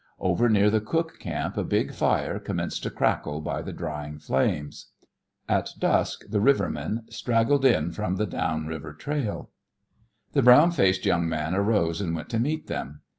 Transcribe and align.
Over 0.19 0.49
near 0.49 0.71
the 0.71 0.81
cook 0.81 1.19
camp 1.19 1.57
a 1.57 1.63
big 1.63 1.93
fire 1.93 2.39
commenced 2.39 2.81
to 2.81 2.89
crackle 2.89 3.39
by 3.39 3.61
the 3.61 3.71
drying 3.71 4.17
frames. 4.17 4.87
At 5.47 5.69
dusk 5.77 6.23
the 6.27 6.41
rivermen 6.41 7.03
straggled 7.11 7.65
in 7.65 7.91
from 7.91 8.15
the 8.15 8.25
down 8.25 8.65
river 8.65 8.93
trail. 8.95 9.51
The 10.33 10.41
brown 10.41 10.71
faced 10.71 11.05
young 11.05 11.29
man 11.29 11.53
arose 11.53 12.01
and 12.01 12.15
went 12.15 12.29
to 12.29 12.39
meet 12.39 12.65
them. 12.65 13.01